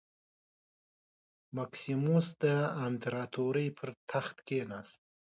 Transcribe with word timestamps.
مکسیموس 1.57 2.27
د 2.43 2.45
امپراتورۍ 2.85 3.67
پر 3.77 3.89
تخت 4.11 4.37
کېناست. 4.47 4.99